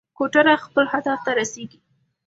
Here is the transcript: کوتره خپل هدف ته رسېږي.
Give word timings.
کوتره 0.17 0.53
خپل 0.65 0.83
هدف 0.93 1.19
ته 1.25 1.31
رسېږي. 1.39 1.79